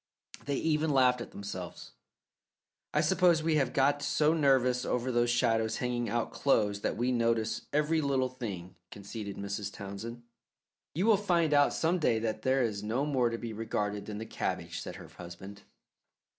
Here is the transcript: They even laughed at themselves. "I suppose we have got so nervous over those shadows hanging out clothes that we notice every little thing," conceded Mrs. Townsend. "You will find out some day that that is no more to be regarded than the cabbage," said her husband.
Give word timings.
They 0.45 0.55
even 0.55 0.89
laughed 0.89 1.21
at 1.21 1.29
themselves. 1.29 1.91
"I 2.91 3.01
suppose 3.01 3.43
we 3.43 3.57
have 3.57 3.71
got 3.71 4.01
so 4.01 4.33
nervous 4.33 4.83
over 4.83 5.11
those 5.11 5.29
shadows 5.29 5.77
hanging 5.77 6.09
out 6.09 6.33
clothes 6.33 6.81
that 6.81 6.97
we 6.97 7.11
notice 7.11 7.67
every 7.71 8.01
little 8.01 8.27
thing," 8.29 8.73
conceded 8.89 9.37
Mrs. 9.37 9.71
Townsend. 9.71 10.23
"You 10.95 11.05
will 11.05 11.17
find 11.17 11.53
out 11.53 11.71
some 11.75 11.99
day 11.99 12.17
that 12.17 12.41
that 12.41 12.63
is 12.63 12.81
no 12.81 13.05
more 13.05 13.29
to 13.29 13.37
be 13.37 13.53
regarded 13.53 14.07
than 14.07 14.17
the 14.17 14.25
cabbage," 14.25 14.81
said 14.81 14.95
her 14.95 15.07
husband. 15.07 15.61